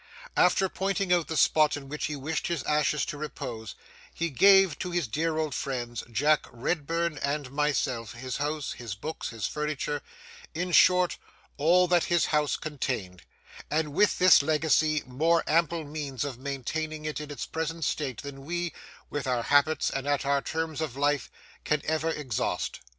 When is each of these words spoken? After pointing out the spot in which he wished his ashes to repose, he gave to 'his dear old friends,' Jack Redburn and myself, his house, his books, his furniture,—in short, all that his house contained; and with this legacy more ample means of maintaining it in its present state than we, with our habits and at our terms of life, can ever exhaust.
After 0.35 0.67
pointing 0.67 1.13
out 1.13 1.27
the 1.27 1.37
spot 1.37 1.77
in 1.77 1.87
which 1.87 2.05
he 2.07 2.15
wished 2.15 2.47
his 2.47 2.63
ashes 2.63 3.05
to 3.05 3.19
repose, 3.19 3.75
he 4.11 4.31
gave 4.31 4.79
to 4.79 4.89
'his 4.89 5.07
dear 5.07 5.37
old 5.37 5.53
friends,' 5.53 6.03
Jack 6.11 6.47
Redburn 6.49 7.19
and 7.19 7.51
myself, 7.51 8.13
his 8.13 8.37
house, 8.37 8.73
his 8.73 8.95
books, 8.95 9.29
his 9.29 9.45
furniture,—in 9.45 10.71
short, 10.71 11.19
all 11.57 11.87
that 11.87 12.05
his 12.05 12.25
house 12.33 12.55
contained; 12.55 13.21
and 13.69 13.93
with 13.93 14.17
this 14.17 14.41
legacy 14.41 15.03
more 15.05 15.43
ample 15.45 15.83
means 15.85 16.23
of 16.25 16.39
maintaining 16.39 17.05
it 17.05 17.19
in 17.21 17.29
its 17.29 17.45
present 17.45 17.83
state 17.83 18.23
than 18.23 18.43
we, 18.43 18.73
with 19.11 19.27
our 19.27 19.43
habits 19.43 19.91
and 19.91 20.07
at 20.07 20.25
our 20.25 20.41
terms 20.41 20.81
of 20.81 20.97
life, 20.97 21.29
can 21.63 21.79
ever 21.85 22.09
exhaust. 22.09 22.79